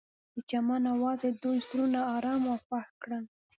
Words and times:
د 0.35 0.37
چمن 0.49 0.83
اواز 0.93 1.19
د 1.25 1.35
دوی 1.43 1.57
زړونه 1.67 1.99
ارامه 2.15 2.47
او 2.53 2.57
خوښ 2.65 2.87
کړل. 3.01 3.23